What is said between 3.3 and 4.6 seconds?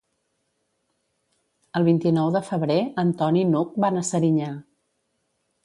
i n'Hug van a Serinyà.